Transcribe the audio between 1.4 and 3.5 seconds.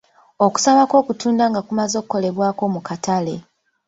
nga kumaze okukolebwako mu katale.